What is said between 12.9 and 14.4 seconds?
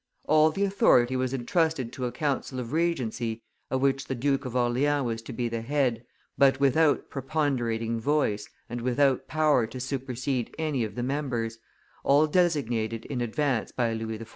in advance by Louis XIV.